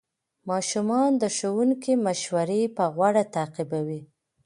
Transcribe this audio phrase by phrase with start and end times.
[0.49, 4.01] ماشومان د ښوونکي مشورې په غور تعقیبوي